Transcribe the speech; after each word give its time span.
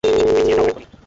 পিছিয়ে 0.03 0.55
যাও, 0.57 0.65
এখনই! 0.65 0.85